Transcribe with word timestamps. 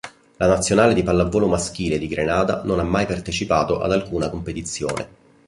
La 0.37 0.47
nazionale 0.47 0.95
di 0.95 1.03
pallavolo 1.03 1.45
maschile 1.47 1.99
di 1.99 2.07
Grenada 2.07 2.63
non 2.63 2.79
ha 2.79 2.83
mai 2.83 3.05
partecipato 3.05 3.81
ad 3.81 3.91
alcuna 3.91 4.31
competizione. 4.31 5.07